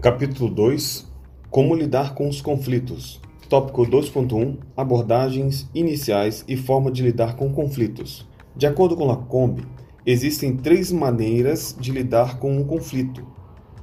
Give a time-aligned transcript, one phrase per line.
[0.00, 1.06] Capítulo 2
[1.50, 3.20] Como lidar com os conflitos.
[3.50, 8.26] Tópico 2.1 Abordagens iniciais e forma de lidar com conflitos.
[8.56, 9.62] De acordo com Lacombe,
[10.06, 13.26] existem três maneiras de lidar com um conflito.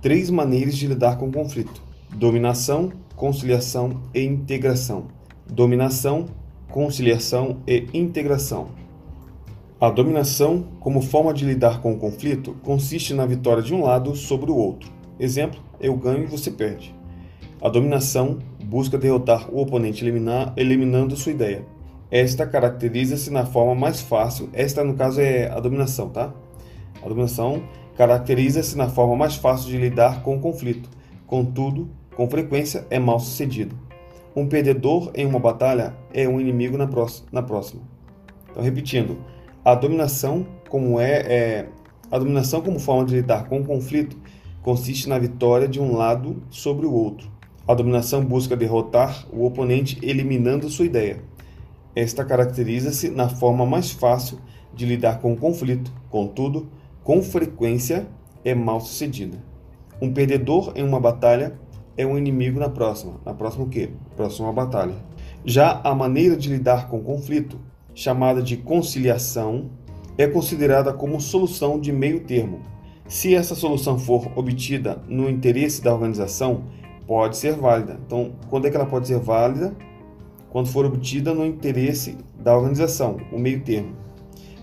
[0.01, 1.83] Três maneiras de lidar com o conflito:
[2.15, 5.09] dominação, conciliação e integração.
[5.47, 6.25] Dominação,
[6.71, 8.69] conciliação e integração.
[9.79, 14.15] A dominação, como forma de lidar com o conflito, consiste na vitória de um lado
[14.15, 14.89] sobre o outro.
[15.19, 16.95] Exemplo: eu ganho e você perde.
[17.61, 21.65] A dominação busca derrotar o oponente eliminar, eliminando sua ideia.
[22.11, 26.33] Esta caracteriza-se na forma mais fácil, esta no caso é a dominação, tá?
[27.03, 27.63] A dominação
[27.95, 30.89] caracteriza-se na forma mais fácil de lidar com o conflito,
[31.25, 33.75] contudo, com frequência é mal sucedida.
[34.35, 37.81] Um perdedor em uma batalha é um inimigo na próxima.
[38.49, 39.17] Então, repetindo,
[39.65, 41.69] a dominação como é, é
[42.11, 44.17] a dominação como forma de lidar com o conflito
[44.67, 47.31] consiste na vitória de um lado sobre o outro.
[47.65, 51.23] A dominação busca derrotar o oponente eliminando sua ideia.
[51.95, 54.39] Esta caracteriza-se na forma mais fácil
[54.73, 56.67] de lidar com o conflito, contudo,
[57.01, 58.09] com frequência
[58.43, 59.37] é mal sucedida.
[60.01, 61.57] Um perdedor em uma batalha
[61.95, 63.21] é um inimigo na próxima.
[63.23, 63.91] Na próxima o quê?
[64.17, 64.95] Próxima batalha.
[65.45, 67.57] Já a maneira de lidar com o conflito,
[67.95, 69.69] chamada de conciliação,
[70.17, 72.59] é considerada como solução de meio termo,
[73.07, 76.63] se essa solução for obtida no interesse da organização,
[77.05, 77.97] pode ser válida.
[78.05, 79.73] Então, quando é que ela pode ser válida?
[80.49, 83.95] Quando for obtida no interesse da organização, o meio termo.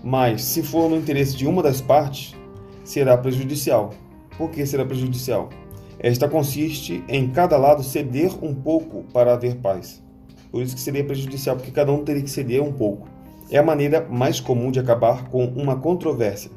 [0.03, 2.35] Mas, se for no interesse de uma das partes,
[2.83, 3.91] será prejudicial.
[4.37, 5.49] Por que será prejudicial?
[5.97, 10.03] Esta consiste em cada lado ceder um pouco para haver paz.
[10.51, 13.07] Por isso que seria prejudicial, porque cada um teria que ceder um pouco.
[13.49, 16.51] É a maneira mais comum de acabar com uma controvérsia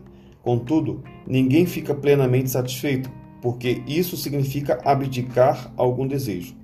[0.48, 3.10] Contudo, ninguém fica plenamente satisfeito,
[3.42, 6.56] porque isso significa abdicar algum desejo.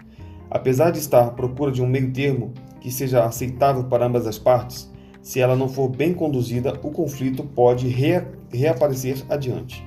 [0.50, 4.38] Apesar de estar à procura de um meio termo que seja aceitável para ambas as
[4.38, 9.86] partes, se ela não for bem conduzida, o conflito pode rea reaparecer adiante.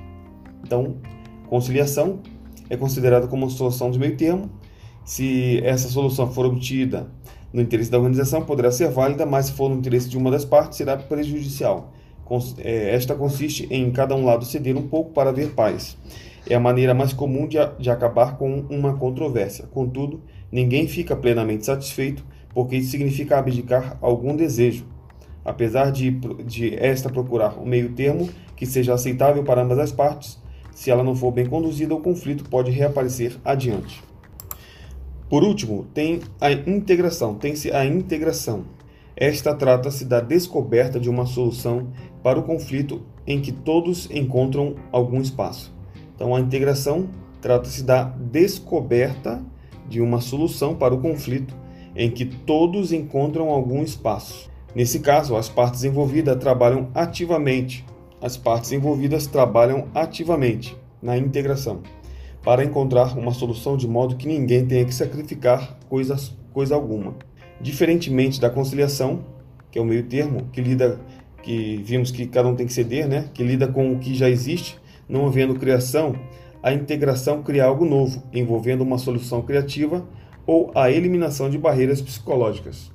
[0.64, 0.98] Então,
[1.48, 2.20] conciliação
[2.70, 4.48] é considerada como uma solução de meio termo.
[5.04, 7.08] Se essa solução for obtida
[7.52, 10.44] no interesse da organização, poderá ser válida, mas se for no interesse de uma das
[10.44, 11.92] partes, será prejudicial.
[12.58, 15.96] É, esta consiste em cada um lado ceder um pouco para haver paz.
[16.48, 19.66] É a maneira mais comum de, de acabar com uma controvérsia.
[19.70, 22.24] Contudo, ninguém fica plenamente satisfeito,
[22.54, 24.86] porque isso significa abdicar algum desejo.
[25.44, 26.10] Apesar de,
[26.44, 30.38] de esta procurar um meio termo que seja aceitável para ambas as partes,
[30.72, 34.02] se ela não for bem conduzida, o conflito pode reaparecer adiante.
[35.28, 38.64] Por último, tem a integração, tem-se a integração.
[39.14, 41.88] Esta trata-se da descoberta de uma solução
[42.22, 45.74] para o conflito em que todos encontram algum espaço.
[46.14, 47.08] Então, a integração
[47.40, 49.42] trata-se da descoberta
[49.88, 51.54] de uma solução para o conflito
[51.94, 54.50] em que todos encontram algum espaço.
[54.74, 57.84] Nesse caso, as partes envolvidas trabalham ativamente.
[58.20, 61.80] As partes envolvidas trabalham ativamente na integração
[62.42, 67.14] para encontrar uma solução de modo que ninguém tenha que sacrificar coisas, coisa alguma.
[67.60, 69.24] Diferentemente da conciliação,
[69.70, 71.00] que é o meio termo, que lida,
[71.48, 73.30] que vimos que cada um tem que ceder, né?
[73.32, 74.78] que lida com o que já existe,
[75.08, 76.14] não havendo criação,
[76.62, 80.06] a integração cria algo novo, envolvendo uma solução criativa
[80.46, 82.92] ou a eliminação de barreiras psicológicas.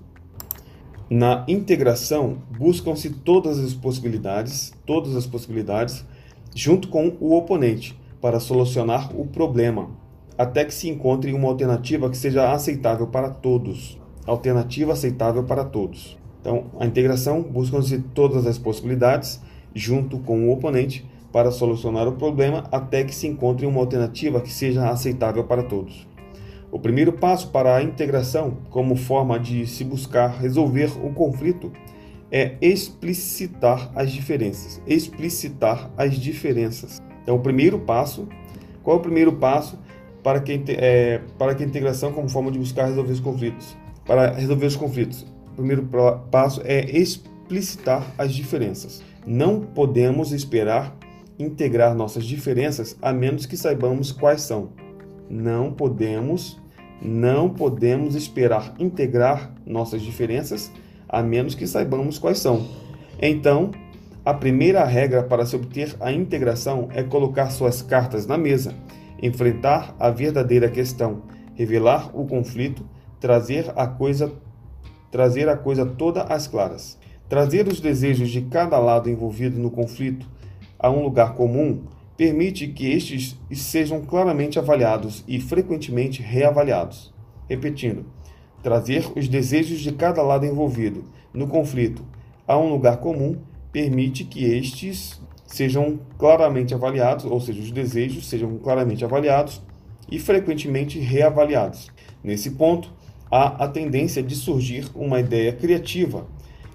[1.09, 6.06] Na integração, buscam-se todas as possibilidades, todas as possibilidades,
[6.53, 9.90] junto com o oponente, para solucionar o problema,
[10.38, 16.18] até que se encontre uma alternativa que seja aceitável para todos alternativa aceitável para todos.
[16.43, 19.39] Então, a integração busca-se todas as possibilidades
[19.73, 24.51] junto com o oponente para solucionar o problema até que se encontre uma alternativa que
[24.51, 26.05] seja aceitável para todos.
[26.69, 31.71] O primeiro passo para a integração, como forma de se buscar resolver o conflito,
[32.29, 34.81] é explicitar as diferenças.
[34.85, 37.01] Explicitar as diferenças.
[37.22, 38.28] Então, o primeiro passo,
[38.84, 39.79] qual é o primeiro passo
[40.22, 43.78] para que, é, para que a integração como forma de buscar resolver os conflitos?
[44.05, 45.25] para resolver os conflitos.
[45.53, 45.88] O primeiro
[46.32, 49.03] passo é explicitar as diferenças.
[49.26, 50.97] Não podemos esperar
[51.38, 54.70] integrar nossas diferenças a menos que saibamos quais são.
[55.29, 56.59] Não podemos,
[57.00, 60.72] não podemos esperar integrar nossas diferenças
[61.08, 62.67] a menos que saibamos quais são.
[63.22, 63.70] Então,
[64.26, 68.73] a primeira regra para se obter a integração é colocar suas cartas na mesa,
[69.22, 71.22] enfrentar a verdadeira questão,
[71.53, 72.84] revelar o conflito
[73.23, 74.34] trazer a coisa
[75.13, 76.97] trazer a coisa toda às claras.
[77.29, 80.25] Trazer os desejos de cada lado envolvido no conflito
[80.79, 81.83] a um lugar comum
[82.17, 87.13] permite que estes sejam claramente avaliados e frequentemente reavaliados.
[87.47, 88.07] Repetindo,
[88.63, 92.03] trazer os desejos de cada lado envolvido no conflito
[92.47, 93.37] a um lugar comum
[93.71, 99.61] permite que estes sejam claramente avaliados, ou seja, os desejos sejam claramente avaliados
[100.09, 101.91] e frequentemente reavaliados.
[102.23, 102.91] Nesse ponto,
[103.34, 106.28] há a tendência de surgir uma ideia criativa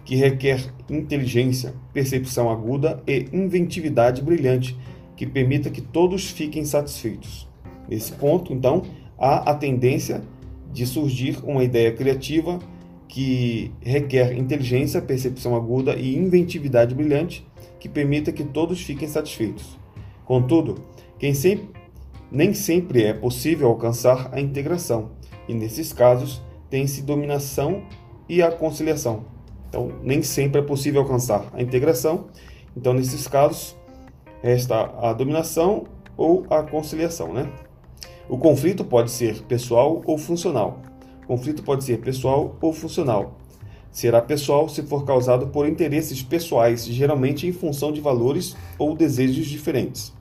[0.04, 4.76] que requer inteligência, percepção aguda e inventividade brilhante
[5.14, 7.46] que permita que todos fiquem satisfeitos.
[7.88, 8.82] Nesse ponto, então,
[9.16, 10.20] há a tendência
[10.72, 12.58] de surgir uma ideia criativa
[13.06, 17.46] que requer inteligência, percepção aguda e inventividade brilhante
[17.78, 19.78] que permita que todos fiquem satisfeitos.
[20.24, 20.84] Contudo,
[21.34, 21.68] sempre,
[22.32, 25.12] nem sempre é possível alcançar a integração,
[25.48, 27.82] e nesses casos tem-se dominação
[28.28, 29.24] e a conciliação.
[29.68, 32.26] Então, nem sempre é possível alcançar a integração,
[32.76, 33.76] então nesses casos
[34.42, 35.84] resta a dominação
[36.16, 37.50] ou a conciliação, né?
[38.28, 40.82] O conflito pode ser pessoal ou funcional.
[41.24, 43.38] O conflito pode ser pessoal ou funcional.
[43.90, 49.46] Será pessoal se for causado por interesses pessoais, geralmente em função de valores ou desejos
[49.46, 50.12] diferentes.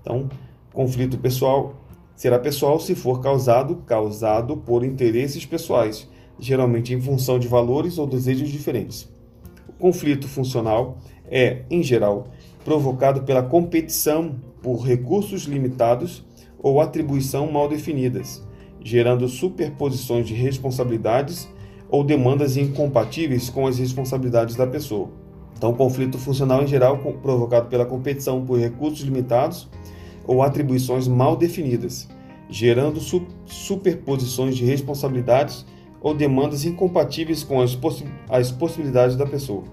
[0.00, 0.28] Então,
[0.72, 1.74] conflito pessoal
[2.16, 6.08] será pessoal se for causado causado por interesses pessoais,
[6.38, 9.08] geralmente em função de valores ou desejos diferentes.
[9.68, 12.28] O conflito funcional é, em geral,
[12.64, 16.24] provocado pela competição por recursos limitados
[16.58, 18.42] ou atribuição mal definidas,
[18.82, 21.48] gerando superposições de responsabilidades
[21.88, 25.10] ou demandas incompatíveis com as responsabilidades da pessoa.
[25.56, 29.68] Então, o conflito funcional em geral provocado pela competição por recursos limitados
[30.26, 32.08] ou atribuições mal definidas,
[32.48, 35.64] gerando su superposições de responsabilidades
[36.00, 39.64] ou demandas incompatíveis com as, possi as possibilidades da pessoa.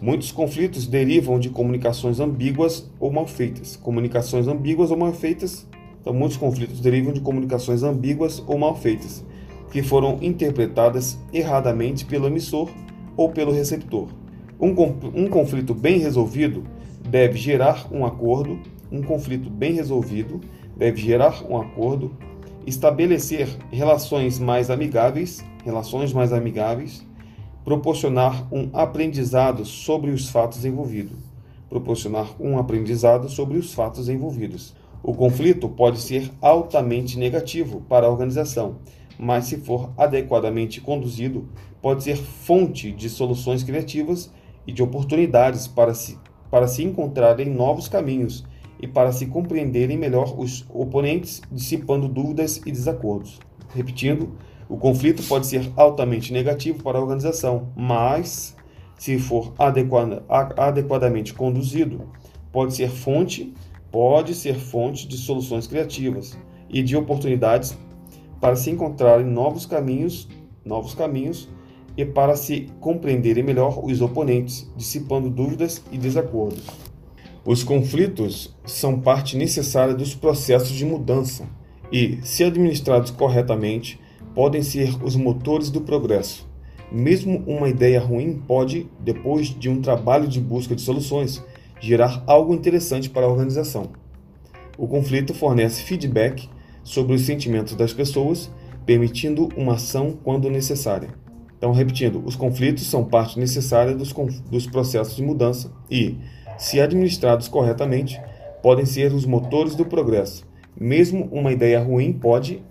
[0.00, 3.76] Muitos conflitos derivam de comunicações ambíguas ou mal feitas.
[3.76, 5.66] Comunicações ambíguas ou mal feitas.
[6.00, 9.24] Então, muitos conflitos derivam de comunicações ambíguas ou mal feitas,
[9.72, 12.70] que foram interpretadas erradamente pelo emissor
[13.16, 14.08] ou pelo receptor.
[14.60, 14.74] Um,
[15.14, 16.62] um conflito bem resolvido
[17.08, 18.58] deve gerar um acordo.
[18.90, 20.40] Um conflito bem resolvido
[20.76, 22.16] deve gerar um acordo,
[22.66, 27.06] estabelecer relações mais amigáveis, relações mais amigáveis
[27.66, 31.18] proporcionar um aprendizado sobre os fatos envolvidos.
[31.68, 34.72] Proporcionar um aprendizado sobre os fatos envolvidos.
[35.02, 38.76] O conflito pode ser altamente negativo para a organização,
[39.18, 41.48] mas se for adequadamente conduzido,
[41.82, 44.32] pode ser fonte de soluções criativas
[44.64, 46.16] e de oportunidades para se,
[46.48, 48.44] para se encontrarem novos caminhos
[48.80, 53.40] e para se compreenderem melhor os oponentes, dissipando dúvidas e desacordos.
[53.74, 54.32] Repetindo,
[54.68, 58.56] o conflito pode ser altamente negativo para a organização, mas,
[58.98, 60.24] se for adequada,
[60.56, 62.08] adequadamente conduzido,
[62.52, 63.54] pode ser fonte,
[63.90, 66.36] pode ser fonte de soluções criativas
[66.68, 67.76] e de oportunidades
[68.40, 70.28] para se encontrarem novos caminhos,
[70.64, 71.48] novos caminhos
[71.96, 76.64] e para se compreenderem melhor os oponentes, dissipando dúvidas e desacordos.
[77.46, 81.44] Os conflitos são parte necessária dos processos de mudança
[81.92, 84.00] e, se administrados corretamente,
[84.34, 86.44] podem ser os motores do progresso.
[86.90, 91.40] Mesmo uma ideia ruim pode, depois de um trabalho de busca de soluções,
[91.80, 93.90] gerar algo interessante para a organização.
[94.76, 96.48] O conflito fornece feedback
[96.82, 98.50] sobre os sentimentos das pessoas,
[98.84, 101.10] permitindo uma ação quando necessária.
[101.56, 104.12] Então, repetindo, os conflitos são parte necessária dos,
[104.50, 106.16] dos processos de mudança e,
[106.58, 108.20] se administrados corretamente,
[108.62, 110.44] podem ser os motores do progresso.
[110.78, 112.62] Mesmo uma ideia ruim pode,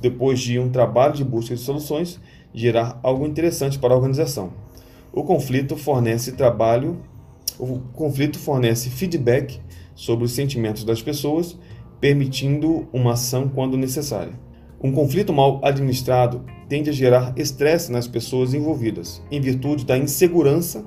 [0.00, 2.20] depois de um trabalho de busca de soluções,
[2.54, 4.52] gerar algo interessante para a organização.
[5.12, 7.00] O conflito fornece trabalho,
[7.58, 9.60] o conflito fornece feedback
[9.94, 11.58] sobre os sentimentos das pessoas,
[12.00, 14.32] permitindo uma ação quando necessária.
[14.82, 20.84] Um conflito mal administrado tende a gerar estresse nas pessoas envolvidas, em virtude da insegurança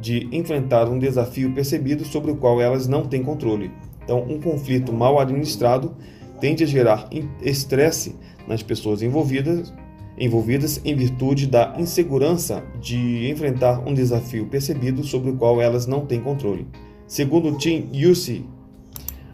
[0.00, 3.70] de enfrentar um desafio percebido sobre o qual elas não têm controle.
[4.02, 5.96] Então, um conflito mal administrado
[6.40, 7.08] tende a gerar
[7.40, 9.72] estresse nas pessoas envolvidas,
[10.18, 16.04] envolvidas em virtude da insegurança de enfrentar um desafio percebido sobre o qual elas não
[16.04, 16.66] têm controle.
[17.06, 18.44] Segundo Tim Yussi,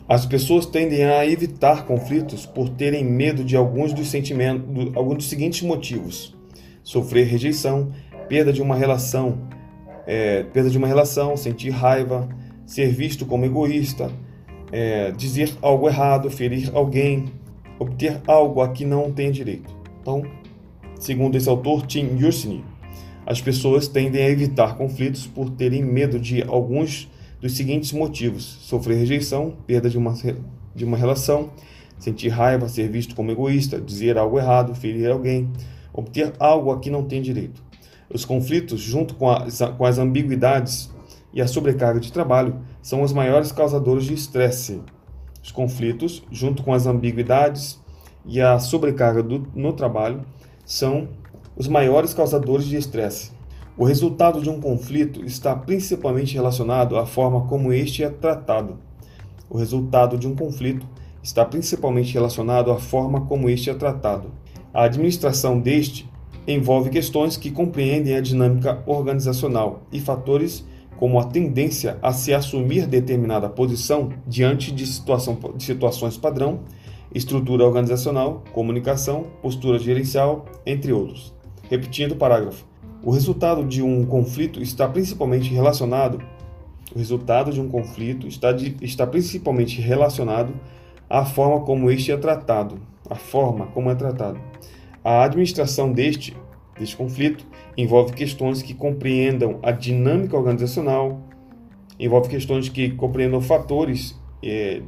[0.09, 5.29] as pessoas tendem a evitar conflitos por terem medo de alguns dos sentimentos, alguns dos
[5.29, 6.37] seguintes motivos:
[6.83, 7.93] sofrer rejeição,
[8.29, 9.39] perda de uma relação,
[10.11, 12.29] é, perda de uma relação, sentir raiva,
[12.67, 14.11] ser visto como egoísta,
[14.73, 17.27] é, dizer algo errado, ferir alguém,
[17.79, 19.73] obter algo a que não tem direito.
[20.03, 20.25] Então,
[20.99, 22.65] segundo esse autor, Tim Yursini,
[23.25, 27.09] as pessoas tendem a evitar conflitos por terem medo de alguns
[27.41, 30.13] dos seguintes motivos: sofrer rejeição, perda de uma,
[30.75, 31.51] de uma relação,
[32.01, 35.49] sentir raiva, ser visto como egoísta, dizer algo errado, ferir alguém,
[35.93, 37.70] obter algo a que não tem direito.
[38.13, 40.91] Os conflitos, junto com as, com as ambiguidades
[41.33, 44.83] e a sobrecarga de trabalho, são os maiores causadores de estresse.
[45.43, 47.81] Os conflitos, junto com as ambiguidades
[48.27, 50.23] e a sobrecarga do, no trabalho,
[50.67, 51.09] são
[51.57, 53.31] os maiores causadores de estresse.
[53.77, 58.79] O resultado de um conflito está principalmente relacionado à forma como este é tratado.
[59.49, 60.87] O resultado de um conflito
[61.23, 64.33] está principalmente relacionado à forma como este é tratado.
[64.75, 66.11] A administração deste
[66.47, 70.65] envolve questões que compreendem a dinâmica organizacional e fatores
[70.97, 76.61] como a tendência a se assumir determinada posição diante de, situação, de situações padrão,
[77.15, 81.35] estrutura organizacional, comunicação, postura gerencial, entre outros.
[81.69, 82.67] Repetindo o parágrafo.
[83.03, 86.21] O resultado de um conflito está principalmente relacionado
[86.95, 90.53] o resultado de um conflito está, de, está principalmente relacionado
[91.09, 94.41] à forma como este é tratado, a forma como é tratado.
[95.03, 96.37] A administração deste,
[96.79, 97.45] deste conflito
[97.77, 101.21] envolve questões que compreendam a dinâmica organizacional,
[101.99, 104.83] envolve questões que compreendam fatores, é,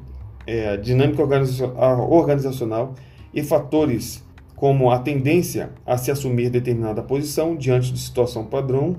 [0.47, 2.95] é, dinâmica organizacional
[3.33, 8.97] e fatores como a tendência a se assumir determinada posição diante de situação padrão,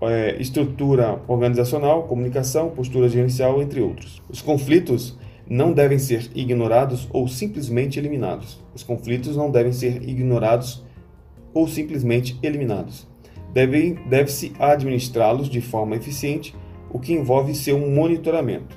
[0.00, 4.22] é, estrutura organizacional, comunicação, postura gerencial, entre outros.
[4.28, 5.18] Os conflitos
[5.52, 8.58] não devem ser ignorados ou simplesmente eliminados.
[8.74, 10.82] Os conflitos não devem ser ignorados
[11.52, 13.06] ou simplesmente eliminados.
[13.52, 16.54] Deve-se deve administrá-los de forma eficiente,
[16.90, 18.74] o que envolve seu monitoramento.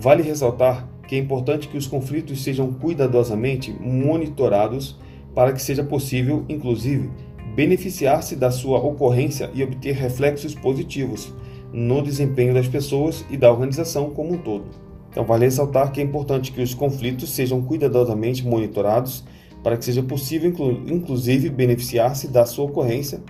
[0.00, 4.98] Vale ressaltar que é importante que os conflitos sejam cuidadosamente monitorados
[5.34, 7.10] para que seja possível, inclusive,
[7.54, 11.34] beneficiar-se da sua ocorrência e obter reflexos positivos
[11.70, 14.83] no desempenho das pessoas e da organização como um todo.
[15.14, 19.22] Então, vale ressaltar que é importante que os conflitos sejam cuidadosamente monitorados
[19.62, 20.52] para que seja possível,
[20.88, 23.22] inclusive, beneficiar-se da sua ocorrência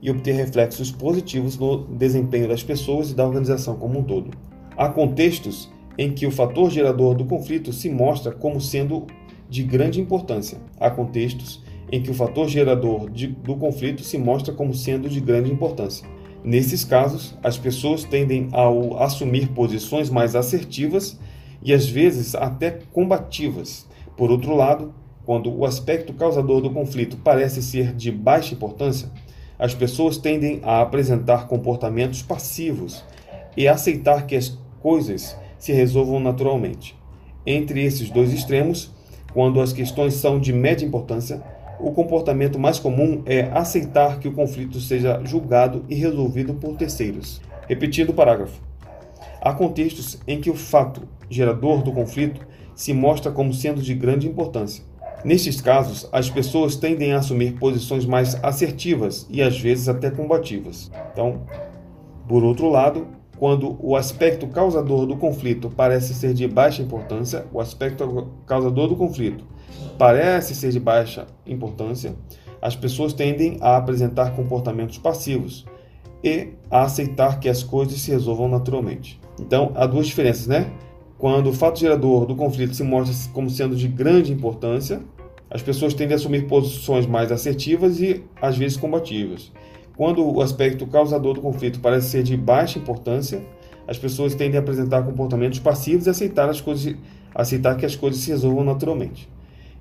[0.00, 4.30] e obter reflexos positivos no desempenho das pessoas e da organização como um todo.
[4.76, 5.68] Há contextos
[5.98, 9.08] em que o fator gerador do conflito se mostra como sendo
[9.50, 10.58] de grande importância.
[10.78, 15.20] Há contextos em que o fator gerador de, do conflito se mostra como sendo de
[15.20, 16.06] grande importância.
[16.44, 21.18] Nesses casos, as pessoas tendem a assumir posições mais assertivas
[21.64, 23.86] e às vezes até combativas.
[24.16, 29.08] Por outro lado, quando o aspecto causador do conflito parece ser de baixa importância,
[29.58, 33.04] as pessoas tendem a apresentar comportamentos passivos
[33.56, 36.96] e aceitar que as coisas se resolvam naturalmente.
[37.46, 38.90] Entre esses dois extremos,
[39.32, 41.42] quando as questões são de média importância,
[41.78, 47.40] o comportamento mais comum é aceitar que o conflito seja julgado e resolvido por terceiros.
[47.68, 48.71] Repetindo o parágrafo.
[49.44, 52.46] Há contextos em que o fato gerador do conflito
[52.76, 54.84] se mostra como sendo de grande importância.
[55.24, 60.92] Nestes casos, as pessoas tendem a assumir posições mais assertivas e às vezes até combativas.
[61.12, 61.42] Então,
[62.28, 67.60] por outro lado, quando o aspecto causador do conflito parece ser de baixa importância, o
[67.60, 69.44] aspecto causador do conflito
[69.98, 72.14] parece ser de baixa importância,
[72.60, 75.66] as pessoas tendem a apresentar comportamentos passivos
[76.22, 79.21] e a aceitar que as coisas se resolvam naturalmente.
[79.42, 80.70] Então, há duas diferenças, né?
[81.18, 85.00] Quando o fato gerador do conflito se mostra como sendo de grande importância,
[85.50, 89.50] as pessoas tendem a assumir posições mais assertivas e às vezes combativas.
[89.96, 93.42] Quando o aspecto causador do conflito parece ser de baixa importância,
[93.86, 96.94] as pessoas tendem a apresentar comportamentos passivos e aceitar, as coisas,
[97.34, 99.28] aceitar que as coisas se resolvam naturalmente.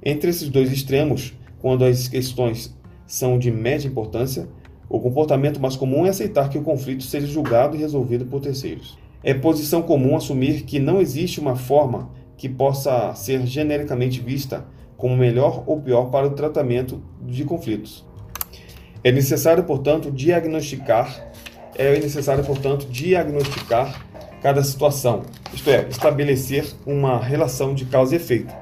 [0.04, 2.76] Entre esses dois extremos, quando as questões
[3.06, 4.50] são de média importância,
[4.90, 8.98] o comportamento mais comum é aceitar que o conflito seja julgado e resolvido por terceiros.
[9.24, 14.66] É posição comum assumir que não existe uma forma que possa ser genericamente vista
[14.98, 18.06] como melhor ou pior para o tratamento de conflitos.
[19.04, 21.32] É necessário, portanto, diagnosticar,
[21.76, 24.08] é necessário, portanto, diagnosticar
[24.42, 25.22] cada situação,
[25.54, 28.54] isto é, estabelecer uma relação de causa e efeito,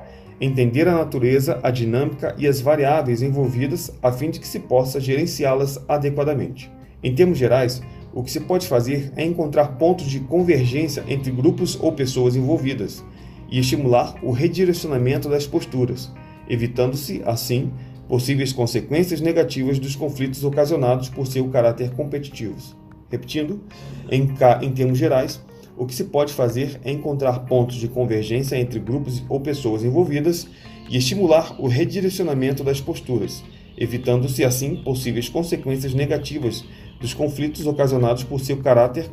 [0.41, 4.99] entender a natureza, a dinâmica e as variáveis envolvidas a fim de que se possa
[4.99, 6.69] gerenciá-las adequadamente.
[7.01, 7.81] Em termos gerais,
[8.13, 13.03] o que se pode fazer é encontrar pontos de convergência entre grupos ou pessoas envolvidas
[13.49, 16.11] e estimular o redirecionamento das posturas,
[16.47, 17.71] evitando-se, assim,
[18.07, 22.75] possíveis consequências negativas dos conflitos ocasionados por seu caráter competitivos.
[23.09, 23.61] Repetindo,
[24.09, 24.29] em,
[24.61, 25.39] em termos gerais,
[25.77, 30.47] o que se pode fazer é encontrar pontos de convergência entre grupos ou pessoas envolvidas
[30.89, 33.43] e estimular o redirecionamento das posturas,
[33.77, 36.65] evitando-se assim possíveis consequências negativas
[36.99, 39.09] dos conflitos ocasionados por seu caráter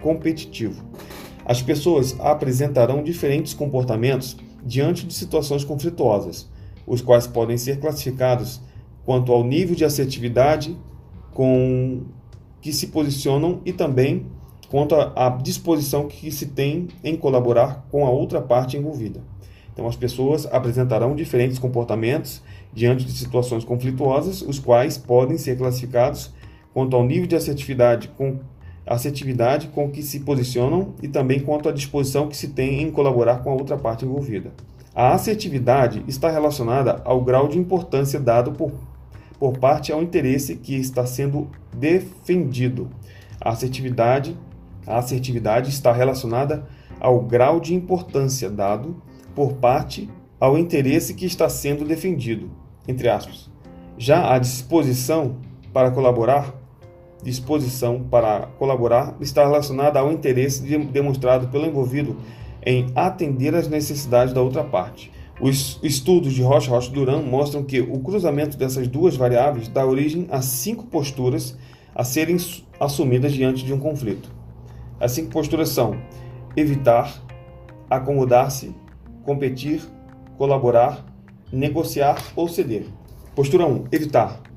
[0.00, 0.82] competitivo.
[1.44, 6.48] As pessoas apresentarão diferentes comportamentos diante de situações conflituosas,
[6.86, 8.60] os quais podem ser classificados
[9.04, 10.76] quanto ao nível de assertividade
[11.32, 12.02] com
[12.60, 14.26] que se posicionam e também
[14.68, 19.20] quanto à disposição que se tem em colaborar com a outra parte envolvida.
[19.72, 26.30] Então, as pessoas apresentarão diferentes comportamentos diante de situações conflituosas, os quais podem ser classificados
[26.72, 28.38] quanto ao nível de assertividade com
[28.86, 33.42] assertividade com que se posicionam e também quanto à disposição que se tem em colaborar
[33.42, 34.52] com a outra parte envolvida.
[34.94, 38.72] A assertividade está relacionada ao grau de importância dado por,
[39.38, 42.90] por parte ao interesse que está sendo defendido.
[43.40, 44.36] A assertividade,
[44.86, 46.66] a assertividade está relacionada
[46.98, 49.00] ao grau de importância dado
[49.34, 50.10] por parte
[50.40, 52.50] ao interesse que está sendo defendido,
[52.88, 53.48] entre aspas.
[53.96, 55.36] Já a disposição
[55.72, 56.54] para colaborar,
[57.22, 62.16] disposição para colaborar está relacionada ao interesse demonstrado pelo envolvido
[62.64, 65.10] em atender às necessidades da outra parte.
[65.40, 70.26] Os estudos de Rocha Rocha Duran mostram que o cruzamento dessas duas variáveis dá origem
[70.30, 71.56] a cinco posturas
[71.94, 72.36] a serem
[72.78, 74.30] assumidas diante de um conflito.
[75.00, 75.98] As cinco posturas são
[76.54, 77.22] evitar,
[77.88, 78.74] acomodar-se,
[79.24, 79.82] competir,
[80.36, 81.06] colaborar,
[81.52, 82.84] negociar ou ceder.
[83.34, 84.49] Postura 1: evitar.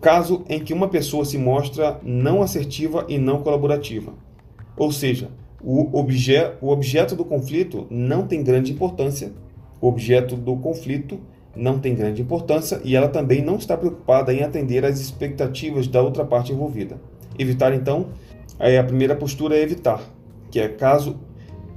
[0.00, 4.12] Caso em que uma pessoa se mostra não assertiva e não colaborativa.
[4.76, 5.28] Ou seja,
[5.60, 9.32] o, obje, o objeto do conflito não tem grande importância.
[9.80, 11.18] O objeto do conflito
[11.56, 16.00] não tem grande importância e ela também não está preocupada em atender às expectativas da
[16.00, 17.00] outra parte envolvida.
[17.36, 18.08] Evitar, então,
[18.58, 20.00] é a primeira postura é evitar,
[20.50, 21.18] que é caso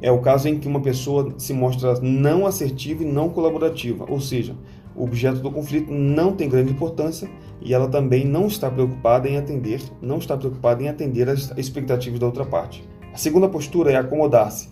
[0.01, 4.20] é o caso em que uma pessoa se mostra não assertiva e não colaborativa, ou
[4.20, 4.56] seja,
[4.96, 7.30] o objeto do conflito não tem grande importância
[7.62, 12.20] e ela também não está preocupada em atender, não está preocupada em atender às expectativas
[12.20, 12.88] da outra parte.
[13.14, 14.70] A segunda postura é acomodar-se.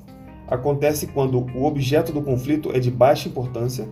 [0.48, 3.88] Acontece quando o objeto do conflito é de baixa importância,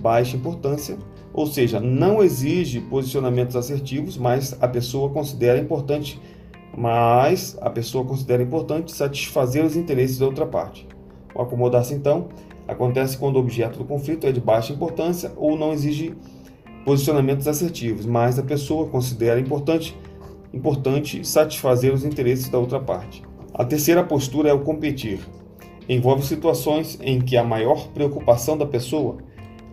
[0.00, 0.96] baixa importância,
[1.32, 6.20] ou seja, não exige posicionamentos assertivos, mas a pessoa considera importante,
[6.76, 10.86] mas a pessoa considera importante satisfazer os interesses da outra parte.
[11.34, 12.28] O acomodar-se então
[12.66, 16.14] acontece quando o objeto do conflito é de baixa importância ou não exige
[16.84, 19.96] posicionamentos assertivos, mas a pessoa considera importante
[20.52, 23.22] importante satisfazer os interesses da outra parte.
[23.54, 25.20] A terceira postura é o competir.
[25.88, 29.18] Envolve situações em que a maior preocupação da pessoa,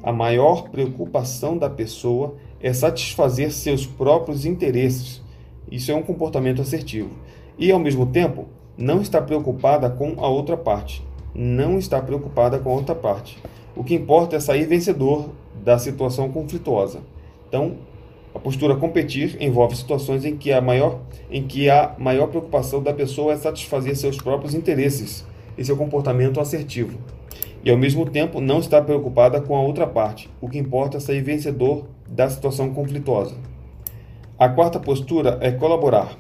[0.02, 5.22] a maior preocupação da pessoa é satisfazer seus próprios interesses.
[5.72, 7.10] Isso é um comportamento assertivo.
[7.58, 8.48] E ao mesmo tempo,
[8.78, 11.06] não está preocupada com a outra parte.
[11.34, 13.38] Não está preocupada com a outra parte.
[13.76, 15.30] O que importa é sair vencedor
[15.64, 17.00] da situação conflituosa.
[17.48, 17.78] Então,
[18.34, 21.00] a postura competir envolve situações em que a maior,
[21.32, 25.26] em que a maior preocupação da pessoa é satisfazer seus próprios interesses
[25.58, 26.98] e seu comportamento assertivo.
[27.64, 30.30] E ao mesmo tempo não está preocupada com a outra parte.
[30.40, 33.36] O que importa é sair vencedor da situação conflituosa.
[34.38, 36.18] A quarta postura é colaborar.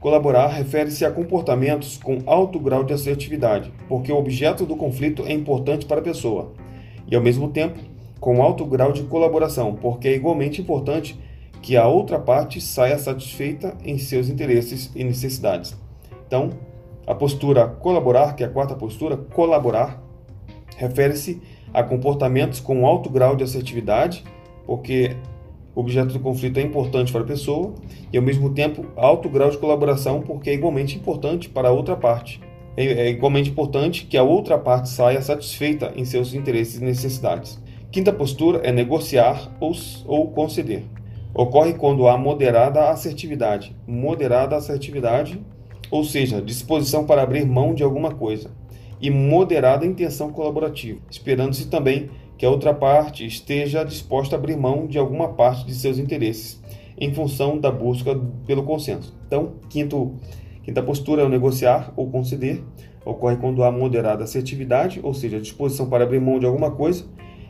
[0.00, 5.32] Colaborar refere-se a comportamentos com alto grau de assertividade, porque o objeto do conflito é
[5.34, 6.52] importante para a pessoa,
[7.06, 7.78] e ao mesmo tempo
[8.18, 11.20] com alto grau de colaboração, porque é igualmente importante
[11.60, 15.76] que a outra parte saia satisfeita em seus interesses e necessidades.
[16.26, 16.50] Então,
[17.06, 20.02] a postura colaborar, que é a quarta postura, colaborar,
[20.76, 21.42] refere-se
[21.74, 24.24] a comportamentos com alto grau de assertividade,
[24.66, 25.16] porque
[25.74, 27.74] o objeto do conflito é importante para a pessoa,
[28.12, 31.96] e ao mesmo tempo alto grau de colaboração, porque é igualmente importante para a outra
[31.96, 32.40] parte.
[32.76, 37.60] É, é igualmente importante que a outra parte saia satisfeita em seus interesses e necessidades.
[37.90, 39.72] Quinta postura é negociar ou,
[40.06, 40.84] ou conceder
[41.34, 43.74] ocorre quando há moderada assertividade.
[43.86, 45.40] Moderada assertividade,
[45.90, 48.50] ou seja, disposição para abrir mão de alguma coisa,
[49.00, 54.86] e moderada intenção colaborativa, esperando-se também que a outra parte esteja disposta a abrir mão
[54.86, 56.58] de alguma parte de seus interesses,
[56.96, 59.14] em função da busca pelo consenso.
[59.26, 60.14] Então, quinto,
[60.62, 62.64] quinta postura é o negociar ou conceder.
[63.04, 67.04] Ocorre quando há moderada assertividade, ou seja, disposição para abrir mão de alguma coisa,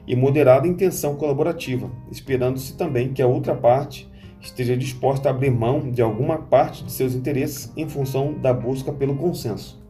[0.09, 5.88] e moderada intenção colaborativa, esperando-se também que a outra parte esteja disposta a abrir mão
[5.88, 9.81] de alguma parte de seus interesses em função da busca pelo consenso.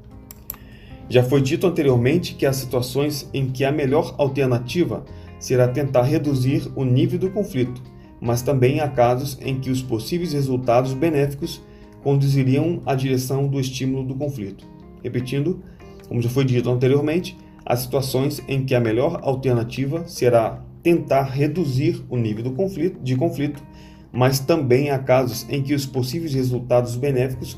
[1.11, 5.05] Já foi dito anteriormente que há situações em que a melhor alternativa
[5.39, 7.83] será tentar reduzir o nível do conflito,
[8.19, 11.61] mas também há casos em que os possíveis resultados benéficos
[12.03, 14.65] conduziriam à direção do estímulo do conflito.
[15.03, 15.63] Repetindo,
[16.09, 17.37] como já foi dito anteriormente,
[17.71, 23.15] Há situações em que a melhor alternativa será tentar reduzir o nível do conflito, de
[23.15, 23.63] conflito,
[24.11, 27.57] mas também há casos em que os possíveis resultados benéficos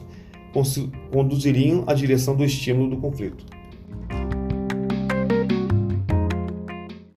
[1.10, 3.44] conduziriam à direção do estímulo do conflito.